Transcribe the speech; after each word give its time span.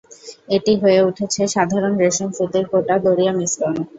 এটি 0.49 0.73
হয়ে 0.81 0.99
উঠেছে 1.09 1.41
সাধারণ 1.55 1.93
রেশম-সুতির 2.01 2.65
কোটা 2.71 2.95
দরিয়া 3.05 3.33
মিশ্রণ। 3.33 3.75